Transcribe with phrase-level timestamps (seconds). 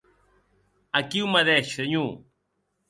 [1.01, 2.11] Aquiu madeish, senhor.